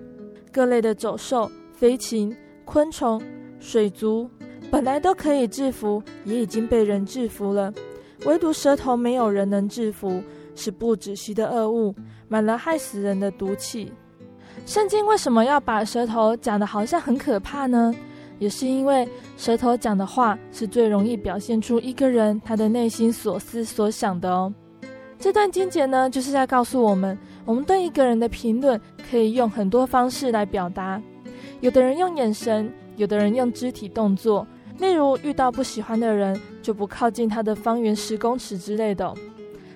[0.52, 3.20] 各类的走兽、飞禽、昆虫、
[3.58, 4.30] 水族，
[4.70, 7.72] 本来都可以制服，也已经被人制服了。
[8.24, 10.22] 唯独舌头没有人能制服，
[10.54, 11.94] 是不止息的恶物，
[12.28, 13.92] 满了害死人的毒气。
[14.66, 17.94] 圣经为什么要把舌头讲得好像很可怕呢？
[18.38, 24.52] 也是因为舌头讲的话是最容易表现出一个人他的内心所思所想的哦。
[25.18, 31.02] 这段经节呢，就是在告诉我们，我们对一个人的评论可以用很多方式来表达。
[31.60, 34.46] 有的人用眼神，有的人用肢体动作。
[34.78, 39.12] 例如遇到不喜欢的人，就不靠近他的方圆十公尺之类的。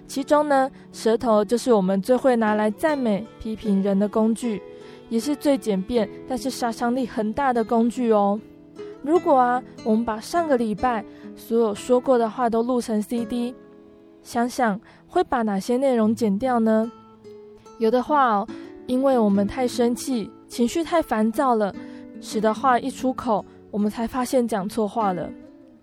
[0.07, 4.61] 其中呢，舌头就是我们最会拿来赞美、批评人的工具，
[5.09, 8.39] 也是最简便但是杀伤力很大的工具哦。
[9.03, 11.05] 如果啊，我们把上个礼拜
[11.35, 13.55] 所有说过的话都录成 CD，
[14.23, 16.91] 想想会把哪些内容剪掉呢？
[17.79, 18.47] 有的话哦，
[18.87, 21.75] 因为我们太生气，情绪太烦躁了，
[22.21, 23.45] 使得话一出口。
[23.71, 25.33] 我们才发现讲错话了，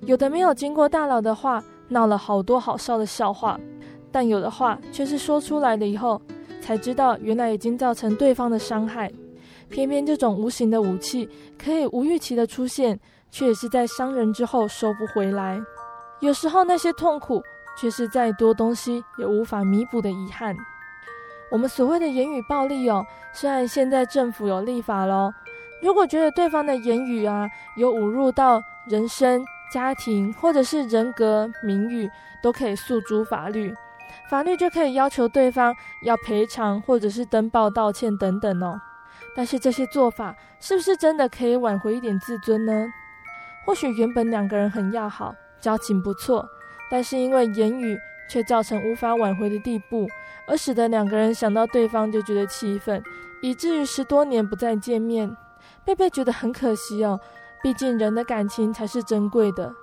[0.02, 3.60] 有的没有经过大脑的话，闹了好多好笑的笑话，
[4.12, 6.22] 但有的话却是说出来了以后，
[6.62, 9.12] 才知道原来已经造成对方的伤害。
[9.70, 11.30] 偏偏这种无形的武器
[11.62, 15.62] 可以无预期的出现，却也是在伤人之后收不回来。
[16.22, 17.42] 有时候那些痛苦，
[17.78, 20.56] 却是再多东西也无法弥补的遗憾。
[21.52, 25.32] 我们所谓的言语暴力哦，虽然现在政府有立法喽，
[25.82, 27.48] 如果觉得对方的言语啊
[27.78, 32.10] 有侮辱到人身、家庭或者是人格名誉，
[32.42, 33.74] 都可以诉诸法律，
[34.30, 38.80] 法律就可以要求对方要赔偿或者是登报道歉等等哦。
[39.36, 42.88] 但是这些做法是不是真的可以挽回一点自尊呢？
[43.66, 46.48] 或许原本两个人很要好，交情不错，
[46.90, 47.98] 但是因为言语
[48.30, 50.08] 却造成无法挽回的地步。
[50.48, 53.04] 而使得两个人想到对方就觉得气愤，
[53.44, 55.38] 以至于十多年不再见面。
[55.86, 57.20] 贝贝觉得很可惜哦，
[57.62, 59.74] 毕竟人的感情才是珍贵的。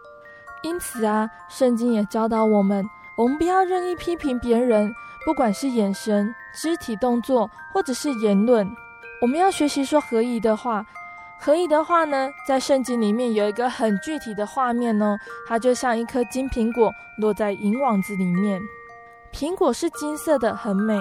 [0.63, 4.93] 因此啊，圣经也教导我们，我们不要任意批评别人，
[5.25, 8.69] 不管是眼神、肢体动作，或者是言论，
[9.21, 10.85] 我们要学习说合宜的话。
[11.39, 18.59] 合宜的话呢，在圣经里面有一个很具体的画面哦，它就像一颗金苹果落在银网子里面。
[19.33, 20.99] 苹果是金色的，很美；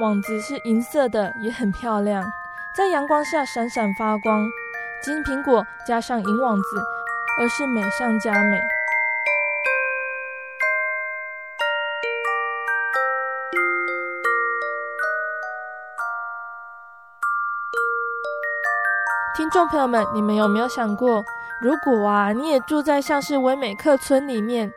[0.00, 2.24] 网子是银色的，也很漂亮，
[2.76, 4.44] 在阳光下闪闪发光。
[5.02, 6.76] 金苹果加上银网子，
[7.40, 8.60] 而是美上加美。
[19.34, 21.24] 听众朋友们，你们有没有想过，
[21.62, 24.70] 如果啊，你也住在像是唯美客村里面？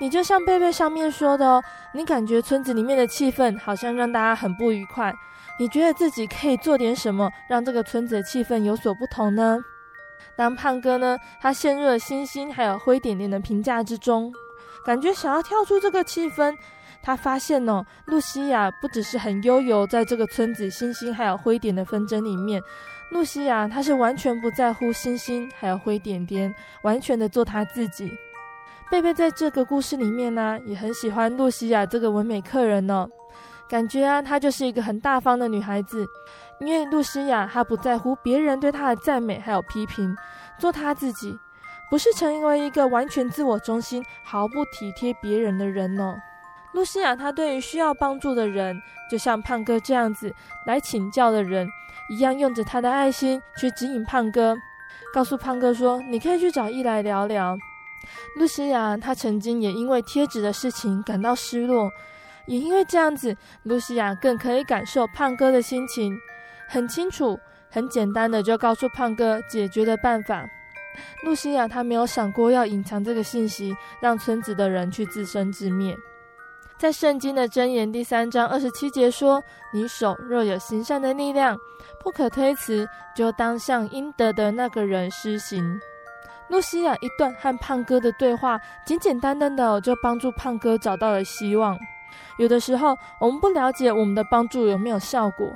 [0.00, 1.62] 你就像贝贝上面说的哦，
[1.94, 5.14] 你感觉村子里面的气氛好像让大家很不愉快。
[5.60, 9.58] 你觉得自己可以做点什么，让这个村子的气氛有所不同呢？
[10.34, 14.32] 当胖哥呢，他陷入了星星还有灰点点的评价之中，
[14.86, 16.56] 感觉想要跳出这个气氛。
[17.02, 22.62] 他发现哦，露西亚不只是很悠游在这个村子星星还有灰点的纷争里面，
[23.10, 26.54] 露西亚她是完全不在乎星星还有灰点点，
[26.84, 28.10] 完全的做她自己。
[28.90, 33.10] 贝贝在这个故事里面呢、也很喜欢露西亚这个文美客人呢、哦。
[33.70, 36.04] 感觉啊，她就是一个很大方的女孩子。
[36.58, 40.14] 因为露西亚她不在乎别人对她的赞美还有批评，
[40.58, 41.38] 做她自己，
[41.88, 46.16] 不是成为一个完全自我中心、毫不体贴别人的人哦。
[46.72, 48.76] 露西亚她对于需要帮助的人，
[49.10, 50.34] 就像胖哥这样子
[50.66, 51.66] 来请教的人
[52.10, 54.54] 一样，用着她的爱心去指引胖哥，
[55.14, 57.56] 告诉胖哥说：“你可以去找伊来聊聊。”
[58.36, 61.90] 露西亚，她曾经也因为贴纸的事情感到失落，
[62.50, 66.12] 也因为这样子，露西亚更可以感受胖哥的心情，
[66.68, 67.38] 很清楚、
[67.70, 70.44] 很简单的就告诉胖哥解决的办法。
[71.22, 75.96] 露西亚她没有想过要隐藏这个信息，让村子的人去自生自灭。
[76.76, 79.40] 在圣经的箴言第三章二十七节说
[79.72, 81.56] ：“你手若有行善的力量，
[82.02, 82.84] 不可推辞，
[83.14, 85.80] 就当向应得的那个人施行。”
[86.50, 91.78] 露西亚一段和胖哥的对话，简简单单的就帮助胖哥找到了希望。
[92.38, 95.48] 有的时候，我们不了解我们的帮助有没有效果，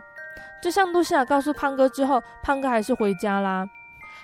[0.63, 3.67] 就像露西亚告诉胖哥之后，胖哥还是回家啦。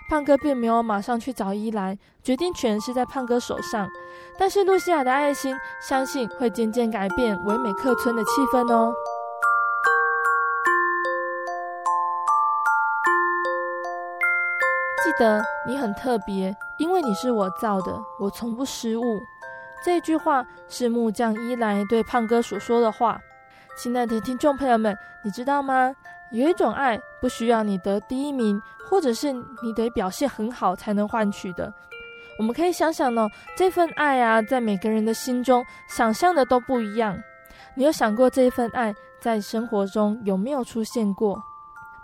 [0.09, 3.89] 胖哥并没有马上去找伊莱，决定权是在胖哥手上。
[4.39, 8.93] 但是露西亚的爱心，相信会渐渐改变唯美客村的气氛哦。
[15.03, 19.03] 记得你很特别，因为你是我造的，我从不失误。
[19.83, 23.21] 这句话是木匠伊莱对胖哥所说的话。
[23.77, 25.95] 亲爱的听众朋友们，你知道吗？
[26.33, 31.73] 有一种爱不需要你得第一名，或者是你得表现很好才能换取的。
[32.39, 33.27] 我们可以想想呢，
[33.57, 37.19] 这份爱啊，在每个人的心中想象的都不一样。
[37.75, 41.43] 你有想过这份爱在生活中有没有出现过？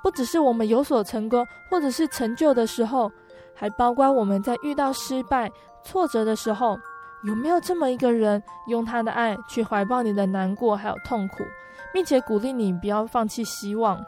[0.02, 3.10] 不只是我们有所成功或者是成就的时候，
[3.54, 5.50] 还包括我们在遇到失败、
[5.84, 6.78] 挫折的时候，
[7.26, 11.44] 有没有这么一个人，用他的爱去怀抱你的难过还有痛苦，
[11.92, 14.00] 并且鼓励你不要放弃希望，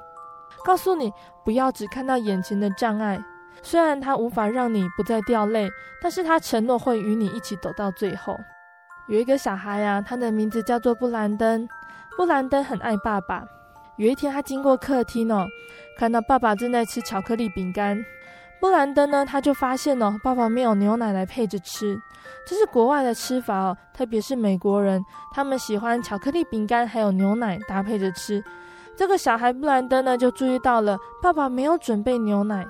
[0.65, 1.13] 告诉你
[1.45, 3.19] 不要只看到眼前的障碍。
[3.61, 5.69] 虽然他无法让你不再掉泪，
[6.01, 8.39] 但是他承诺会与你一起走到最后。
[9.09, 11.69] 有一个小孩啊，他的名字叫做布兰登，
[12.17, 13.45] 布兰登很爱爸爸。
[13.97, 15.45] 有一天，他经过客厅哦，
[15.99, 17.99] 看到爸爸正在吃巧克力饼干。
[18.61, 22.01] 布兰登呢，他就发现哦，爸爸没有牛奶来配着吃，
[22.47, 28.43] 这是国外的吃法哦，特别是美国人，他们喜欢巧克力饼干还有牛奶搭配着吃。
[28.97, 32.67] 这个小孩布兰登呢，就注意到了爸爸没有准备牛奶，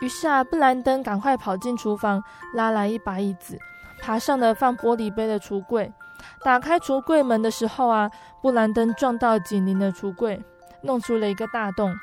[0.00, 2.22] 于是啊，布兰登赶快跑进厨房，
[2.54, 3.56] 拉来一把椅子，
[4.00, 5.92] 爬上了放玻璃杯的橱柜。
[6.44, 8.10] 打开橱柜门的时候啊，
[8.40, 10.42] 布兰登撞到紧邻的橱柜。
[10.84, 11.94] 弄出了一个大洞，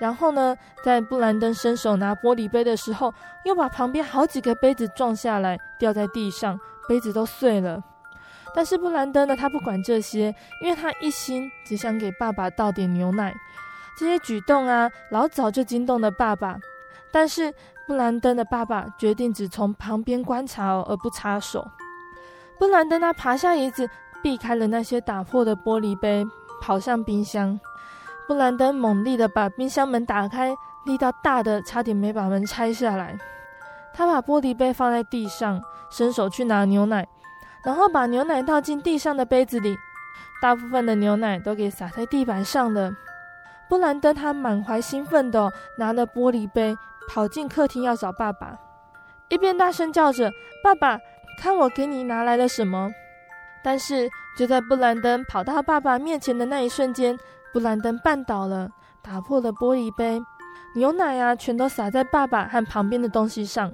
[0.00, 3.12] 然后呢，在布兰登伸手拿玻璃杯的时候，
[3.44, 7.80] 又把旁边好几个杯子撞下来，掉在地上，杯子都碎了。
[8.54, 13.32] 但是布兰登呢，他不管这些，因为他一心只想给爸爸倒点牛奶。
[13.98, 16.56] 这些举动啊，老早就惊动了爸爸。
[17.12, 17.52] 但是
[17.86, 21.68] 布兰登的爸爸决定只从旁边观察，而不插手。
[22.58, 23.88] 布兰登他爬下椅子，
[24.22, 26.24] 避开了那些打破的玻璃杯，
[26.62, 27.60] 跑向冰箱。
[28.30, 30.54] 布兰登猛力的把冰箱门打开，
[30.84, 33.18] 力道大的差点没把门拆下来。
[33.92, 35.60] 他把玻璃杯放在地上，
[35.90, 37.04] 伸手去拿牛奶，
[37.64, 39.76] 然后把牛奶倒进地上的杯子里，
[40.40, 42.92] 大部分的牛奶都给洒在地板上了。
[43.68, 46.76] 布兰登他满怀兴奋的拿了玻璃杯，
[47.08, 48.56] 跑进客厅要找爸爸，
[49.28, 50.30] 一边大声叫着
[50.62, 50.96] ：“爸爸，
[51.40, 52.92] 看我给你拿来了什么！”
[53.60, 54.08] 但是
[54.38, 57.18] 就在布兰登跑到爸爸面前的那一瞬间，
[57.52, 58.70] 布兰登绊倒了，
[59.02, 60.22] 打破了玻璃杯，
[60.74, 63.72] 牛奶啊，全都洒在爸爸和旁边的东西上。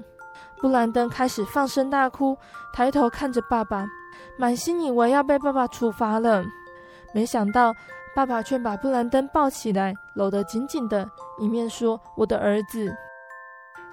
[0.59, 2.37] 布兰登开始放声大哭，
[2.73, 3.87] 抬头看着爸爸，
[4.39, 6.43] 满心以为要被爸爸处罚了。
[7.13, 7.75] 没想到
[8.15, 11.09] 爸爸却把布兰登抱起来，搂得紧紧的，
[11.39, 12.91] 一面说：“我的儿子。”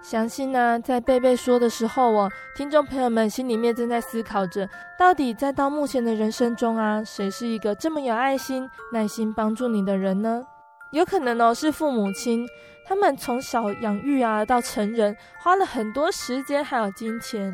[0.04, 4.68] 相信呢，在贝贝说的时候哦，听众朋友们心里面正在思考着，
[5.00, 10.44] 到底在到目前的人生中啊，谁是一个这么有爱心、耐心帮助你的人呢？
[10.92, 12.46] 有可能哦，是父母亲，
[12.86, 17.54] 他们从小养育啊到成人，花了很多时间还有金钱；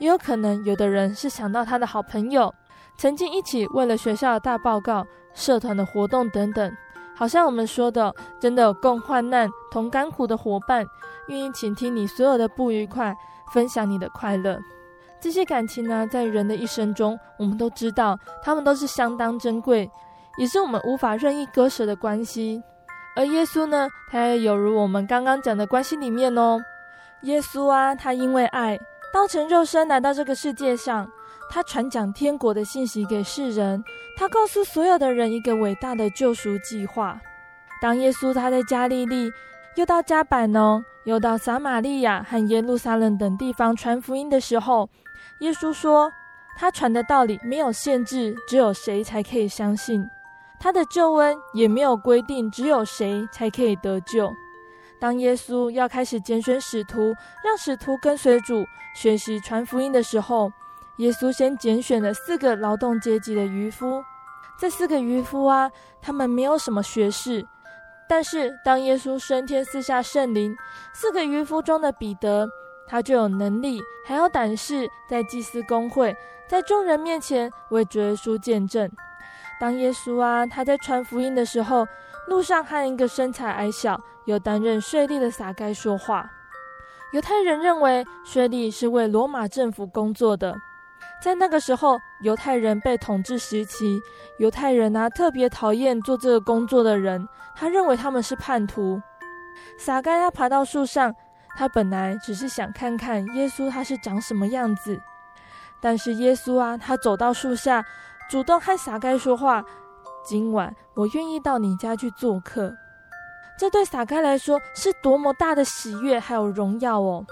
[0.00, 2.52] 也有可能有的人是想到他的好朋友，
[2.98, 6.76] 曾经一起为了学校的大报告、社团的活动等等。
[7.16, 10.86] 好像我们说的，真的有共患难、同甘苦的伙伴，
[11.28, 13.16] 愿意倾听你所有的不愉快，
[13.52, 14.58] 分享你的快乐。
[15.18, 19.90] 这些感情呢，在人的一生中，我们都知道，他们都是相当珍贵，
[20.36, 22.62] 也是我们无法任意割舍的关系。
[23.16, 26.60] 而耶稣呢，他也有如我们刚刚讲的关系里面哦，
[27.22, 28.78] 耶稣啊，他因为爱，
[29.10, 31.10] 道成肉身来到这个世界上。
[31.48, 33.82] 他传讲天国的信息给世人，
[34.16, 37.20] 他告诉所有的人一个伟大的救赎计划。
[37.82, 39.30] 当耶稣他在加利利，
[39.76, 44.88] 又到加百农，又到撒玛利亚和耶路撒冷等地方传福音的时候，
[45.40, 46.10] 耶稣说，
[46.56, 50.02] 他传的道理没有限制，只有谁才可以相信；
[50.58, 54.32] 他的救恩也没有规定，只有谁才可以得救。
[54.98, 57.14] 当耶稣要开始拣选使徒，
[57.44, 58.64] 让使徒跟随主
[58.94, 60.50] 学习传福音的时候，
[60.98, 64.02] 耶稣先拣选了四个劳动阶级的渔夫，
[64.58, 65.70] 这四个渔夫啊，
[66.00, 67.46] 他们没有什么学识，
[68.08, 70.56] 但是当耶稣升天赐下圣灵，
[70.94, 72.48] 四个渔夫中的彼得，
[72.88, 76.16] 他就有能力，还有胆识，在祭司公会，
[76.48, 78.90] 在众人面前为主耶稣见证。
[79.60, 81.86] 当耶稣啊，他在传福音的时候，
[82.26, 86.30] 路上和一个身材矮小、又担任税吏的撒该说话。
[87.12, 90.56] 犹太人认为税吏是为罗马政府工作的。
[91.26, 94.00] 在那个时候，犹太人被统治时期，
[94.38, 99.02] 犹太人啊特别讨厌做这个工作的人，他认为他们是叛徒。
[99.76, 101.12] 撒该他爬到树上，
[101.56, 105.00] 他本来只是想看看耶稣他是长什么样子，
[105.80, 107.84] 但是耶稣啊，他走到树下，
[108.30, 109.64] 主动和撒该说话
[110.24, 112.72] ：“今晚我愿意到你家去做客。”
[113.58, 117.26] 这对撒该来说是多么大的喜悦还有荣耀哦！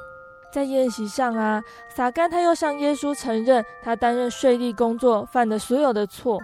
[0.54, 6.40] 在宴席上啊，撒该他又向耶稣承认他担任税吏工作犯的所有的错，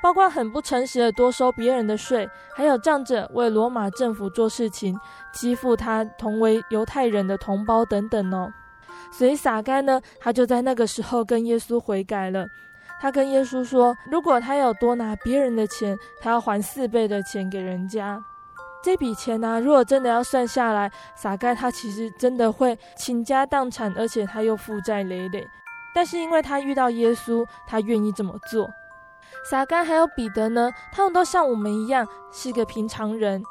[0.00, 4.96] 包括很不诚实的多收别人的税，还有仗着为罗马政府做事情，
[5.32, 8.52] 欺负他同为犹太人的同胞等等哦。
[9.10, 12.46] 所以撒该呢，他就在那个时候跟耶稣悔改了。
[13.00, 18.22] 他跟耶稣说，如果他有多拿别人的钱，他要还四倍的钱给人家。
[18.82, 25.46] 这笔钱呢、如果真的要算下来，撒该他其实真的会倾家荡产，而且他又负债累累。
[25.94, 28.70] 但是因为他遇到耶稣，他愿意这么做。
[29.48, 33.42] 撒该还有彼得呢，他们都像我们一样是个平常人，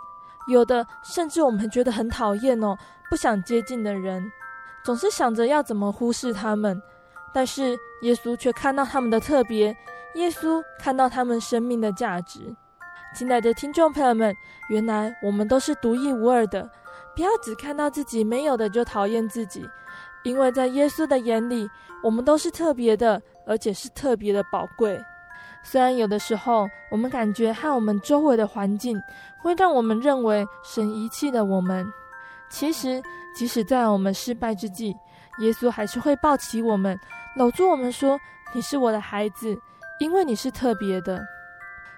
[0.47, 2.75] 有的甚至我们觉得很讨厌哦，
[3.09, 4.31] 不想接近的人，
[4.83, 6.81] 总是想着要怎么忽视他们。
[7.31, 9.75] 但是耶稣却看到他们的特别，
[10.15, 12.55] 耶稣看到他们生命的价值。
[13.15, 14.33] 亲爱的听众朋友们，
[14.69, 16.69] 原来我们都是独一无二的，
[17.15, 19.67] 不要只看到自己没有的就讨厌自己，
[20.23, 21.67] 因为在耶稣的眼里，
[22.03, 24.99] 我们都是特别的，而且是特别的宝贵。
[25.63, 28.97] 虽然有的时候我们感觉和我们周围的环境
[29.39, 31.85] 会让我们认为神遗弃了我们，
[32.49, 33.01] 其实
[33.35, 34.95] 即使在我们失败之际，
[35.39, 36.97] 耶稣还是会抱起我们，
[37.35, 38.17] 搂住我们说
[38.53, 39.59] ：“你是我的孩子，
[39.99, 41.19] 因为你是特别的。”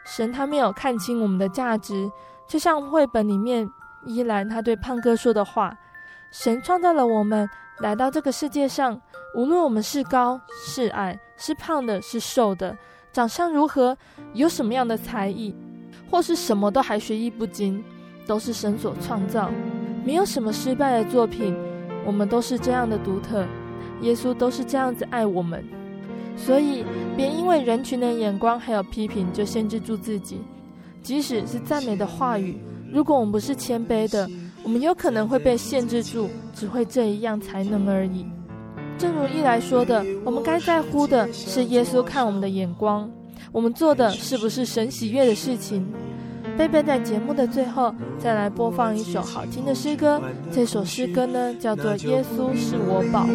[0.06, 2.10] 神他没有看清我们的价值，
[2.48, 3.70] 就像绘本里面
[4.06, 5.78] 依兰他对胖哥说的话
[6.32, 7.48] ：“神创造了我们，
[7.80, 9.00] 来到这个世界上，
[9.36, 12.76] 无论我们是高是矮，是胖的，是瘦的，
[13.14, 13.96] 长相如何，
[14.34, 15.56] 有什么样的才艺，
[16.10, 17.84] 或是什么都还学艺不精，
[18.26, 19.52] 都是神所创造，
[20.04, 21.56] 没有什么失败的作品。
[22.04, 23.46] 我们都是这样的独特，
[24.02, 25.64] 耶稣都是这样子爱我们。”
[26.46, 26.84] 所以，
[27.16, 30.40] 别因为人群的眼光还有批评，就限制住自己。
[31.04, 32.58] 即使是赞美的话语，
[32.92, 34.30] 如果我们不是谦卑的，
[34.64, 38.26] 我们有可能会被限制住，只会这一样才能而已。
[38.98, 43.10] 正如一来说的，我们该在乎的是耶稣看我们的眼光，
[43.52, 45.88] 我们做的是不是神喜悦的事情。
[46.58, 50.22] 贝贝在节目的最后再来播放一首好听的诗歌，
[50.52, 53.26] 这首诗歌呢叫做《耶稣是我宝》。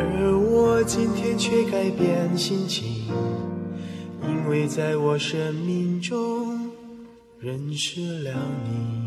[0.00, 3.08] 而我今天却改变心情，
[4.22, 6.70] 因为在我生命中
[7.40, 8.32] 认识了
[8.64, 9.04] 你，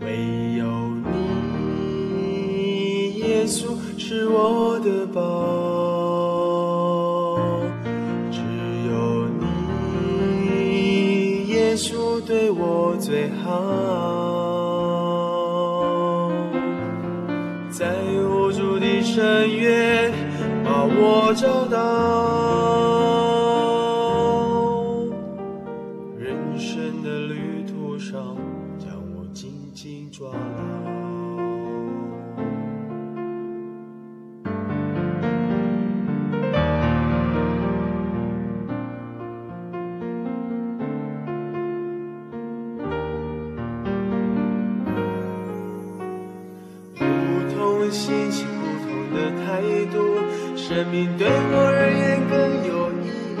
[0.00, 0.64] 唯有
[1.10, 5.20] 你，耶稣是我的宝，
[8.30, 8.38] 只
[8.88, 9.26] 有
[10.46, 13.50] 你，耶稣对我最好。
[17.70, 17.86] 在
[19.14, 20.10] 深渊
[20.64, 22.91] 把我找到。
[50.92, 52.36] 命对我而言更
[52.68, 53.08] 有意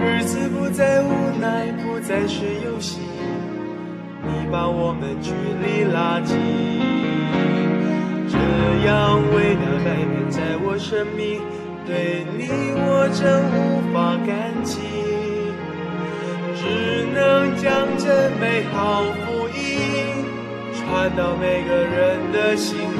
[0.00, 3.00] 日子不再无奈，不再是游戏，
[4.22, 6.38] 你把我们距离拉近，
[8.30, 8.38] 这
[8.86, 11.42] 样伟大改变在我生命，
[11.84, 14.80] 对你我真无法感激，
[16.56, 19.60] 只能将这美好福音
[20.72, 22.91] 传到每个人的心。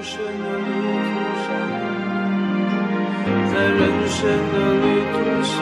[0.00, 1.52] 在人生的旅途上，
[3.52, 5.52] 在人生的旅途上，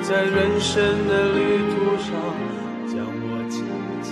[0.00, 0.72] 在人生
[1.06, 2.08] 的旅途上，
[2.88, 3.54] 将我紧
[4.00, 4.08] 紧。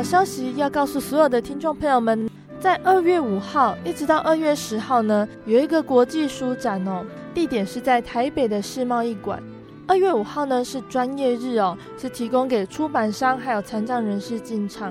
[0.00, 2.26] 好消息要告诉所有的听众朋友们，
[2.58, 9.42] 在二月五号一直到二月十号呢，有一个国际书展哦，地点是在台北的世贸一馆。
[9.86, 14.90] 二月五号呢是专业日哦，是提供给出版商还有残障人士进场。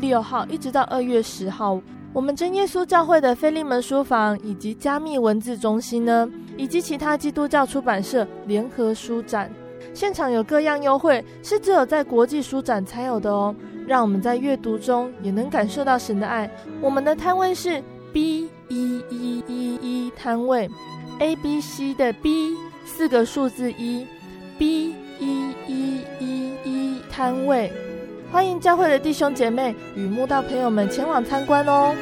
[0.00, 1.80] 六号一直到二月十号，
[2.12, 9.48] 我们真耶稣教会的菲利门书房以及加密文字中心呢，以及其他基督教出版社联合书展，
[9.94, 13.54] 现场有各样优惠，是只有在国际书展才有的哦。
[13.88, 16.48] 让我们在阅读中也能感受到神的爱。
[16.80, 17.82] 我们的摊位是
[18.12, 20.68] B 一一一一摊位
[21.20, 24.06] ，A B C 的 B 四个数字一
[24.58, 27.72] ，B 一一一一摊位，
[28.30, 31.94] 欢迎教会的弟兄姐妹与慕道朋友们前往参观哦。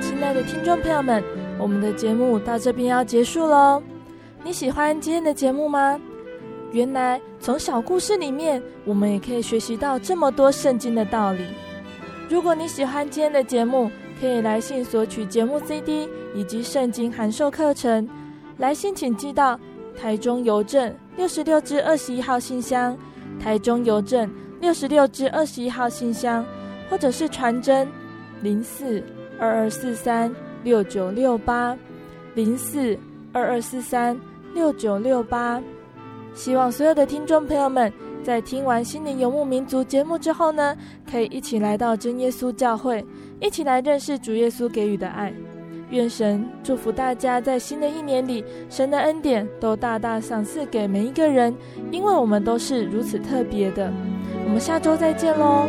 [0.00, 1.22] 亲爱的听众朋友们，
[1.58, 3.82] 我们的节目到这边要结束喽。
[4.46, 6.00] 你喜欢今天的节目吗？
[6.70, 11.44] 原来从小故事里面，我们也可以学习到这么多圣经的道理。
[12.30, 13.90] 如果你喜欢今天的节目，
[14.20, 18.08] 可以来信索取节目 CD 以及圣经函授课程。
[18.58, 19.58] 来信请寄到
[20.00, 22.96] 台中邮政六十六至二十一号信箱，
[23.40, 24.30] 台中邮政
[24.60, 26.46] 六十六至二十一号信箱，
[26.88, 27.88] 或者是传真
[28.42, 29.02] 零四
[29.40, 30.32] 二二四三
[30.62, 31.76] 六九六八
[32.36, 32.96] 零四
[33.32, 34.16] 二二四三
[34.56, 35.62] 六九六八。
[36.34, 37.92] 希望所有的听众朋友们
[38.24, 40.74] 在听完《心灵游牧民族》节目之后呢，
[41.10, 43.04] 可以一起来到真耶稣教会，
[43.38, 45.32] 一起来认识主耶稣给予的爱。
[45.90, 51.54] 愿神祝福大家在新的一年里，神的恩典都大大赏赐给每一个人，
[51.92, 53.92] 因为我们都是如此特别的。
[54.46, 55.68] 我们下周再见喽。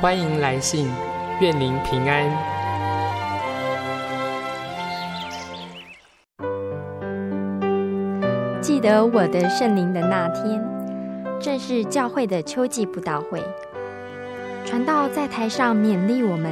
[0.00, 0.88] 欢迎来信，
[1.42, 2.24] 愿您平安。
[8.62, 10.64] 记得我的圣灵的那天，
[11.38, 13.42] 正是教会的秋季布道会。
[14.64, 16.50] 传道在台上勉励我们，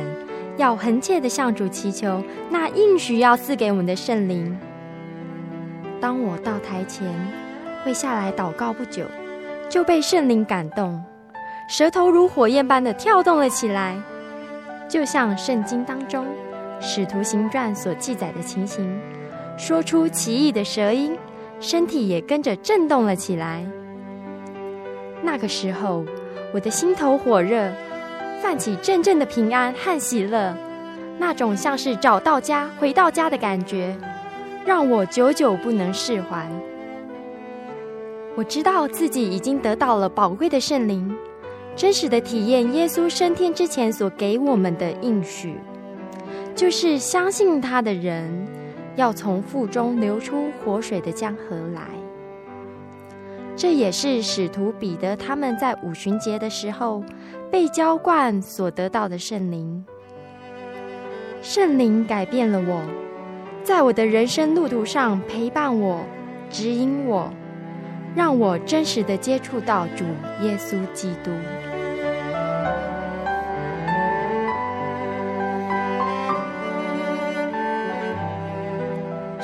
[0.58, 4.58] 要恒切的向主祈求那应许要赐给我们的圣灵。
[6.02, 7.06] 当我到台前，
[7.82, 9.06] 跪下来祷告不久，
[9.70, 11.02] 就被圣灵感动。
[11.68, 13.94] 舌头如火焰般的跳动了起来，
[14.88, 16.24] 就像圣经当中
[16.80, 18.98] 《使徒行传》所记载的情形，
[19.58, 21.14] 说出奇异的舌音，
[21.60, 23.66] 身体也跟着震动了起来。
[25.22, 26.06] 那个时候，
[26.54, 27.70] 我的心头火热，
[28.40, 30.56] 泛起阵阵的平安和喜乐，
[31.18, 33.94] 那种像是找到家、回到家的感觉，
[34.64, 36.48] 让我久久不能释怀。
[38.36, 41.14] 我知道自己已经得到了宝贵的圣灵。
[41.78, 45.54] 真实的体验耶稣升天之前所给我们的应许，
[46.52, 48.28] 就是相信他的人
[48.96, 51.82] 要从腹中流出活水的江河来。
[53.54, 57.00] 这也是使徒彼得他们在五旬节的时候
[57.48, 59.84] 被浇灌所得到的圣灵。
[61.42, 62.82] 圣灵改变了我，
[63.62, 66.00] 在我的人生路途上陪伴我、
[66.50, 67.32] 指引我，
[68.16, 70.04] 让我真实的接触到主
[70.44, 71.30] 耶稣基督。